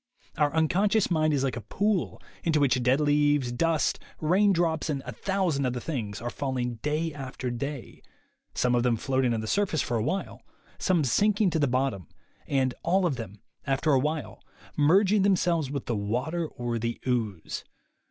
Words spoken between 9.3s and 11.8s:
on the surface for a while, some sinking to the